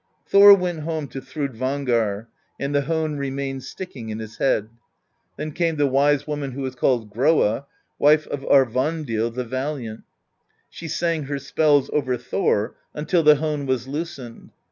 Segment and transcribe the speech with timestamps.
[0.25, 2.25] "Thor went home to Thrudvangar,
[2.59, 4.69] and the hone re mained sticking in his head.
[5.37, 7.67] Then came the wise woman who was called Groa,
[7.99, 10.01] wife of Aurvandill the Valiant:
[10.71, 14.49] she sang her spells over Thor until the hone was loosened.